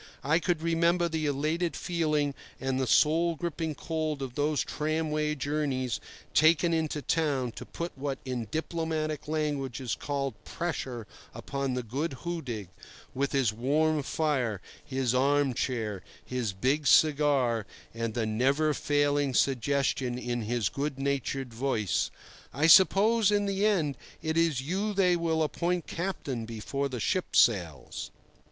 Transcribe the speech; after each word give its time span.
I 0.23 0.39
could 0.39 0.63
remember 0.63 1.07
the 1.07 1.27
elated 1.27 1.75
feeling 1.75 2.33
and 2.59 2.79
the 2.79 2.87
soul 2.87 3.35
gripping 3.35 3.75
cold 3.75 4.23
of 4.23 4.33
those 4.33 4.63
tramway 4.63 5.35
journeys 5.35 5.99
taken 6.33 6.73
into 6.73 7.03
town 7.03 7.51
to 7.51 7.67
put 7.67 7.91
what 7.95 8.17
in 8.25 8.47
diplomatic 8.49 9.27
language 9.27 9.79
is 9.79 9.93
called 9.93 10.43
pressure 10.43 11.05
upon 11.35 11.75
the 11.75 11.83
good 11.83 12.13
Hudig, 12.23 12.69
with 13.13 13.31
his 13.31 13.53
warm 13.53 14.01
fire, 14.01 14.59
his 14.83 15.13
armchair, 15.13 16.01
his 16.25 16.51
big 16.51 16.87
cigar, 16.87 17.67
and 17.93 18.15
the 18.15 18.25
never 18.25 18.73
failing 18.73 19.35
suggestion 19.35 20.17
in 20.17 20.41
his 20.41 20.67
good 20.67 20.97
natured 20.97 21.53
voice: 21.53 22.09
"I 22.51 22.65
suppose 22.65 23.29
in 23.29 23.45
the 23.45 23.67
end 23.67 23.97
it 24.23 24.35
is 24.35 24.61
you 24.63 24.95
they 24.95 25.15
will 25.15 25.43
appoint 25.43 25.85
captain 25.85 26.47
before 26.47 26.89
the 26.89 26.99
ship 26.99 27.35
sails?" 27.35 28.09